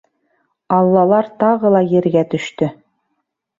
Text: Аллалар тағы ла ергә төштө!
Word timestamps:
Аллалар 0.77 1.29
тағы 1.45 1.73
ла 1.77 1.83
ергә 1.93 2.27
төштө! 2.35 2.73